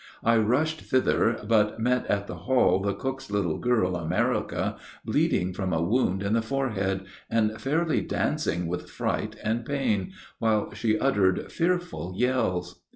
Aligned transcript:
I 0.23 0.35
rushed 0.37 0.81
thither, 0.81 1.43
but 1.47 1.79
met 1.79 2.09
in 2.09 2.23
the 2.25 2.35
hall 2.49 2.79
the 2.79 2.95
cook's 2.95 3.29
little 3.29 3.59
girl 3.59 3.95
America, 3.95 4.77
bleeding 5.05 5.53
from 5.53 5.71
a 5.73 5.81
wound 5.83 6.23
in 6.23 6.33
the 6.33 6.41
forehead, 6.41 7.03
and 7.29 7.61
fairly 7.61 8.01
dancing 8.01 8.65
with 8.65 8.89
fright 8.89 9.35
and 9.43 9.63
pain, 9.63 10.13
while 10.39 10.73
she 10.73 10.97
uttered 10.97 11.51
fearful 11.51 12.15
yells. 12.17 12.81